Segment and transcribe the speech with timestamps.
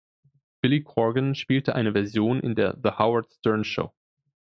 [0.63, 3.93] Billy Corgan spielte eine Version in der "The Howard Stern Show".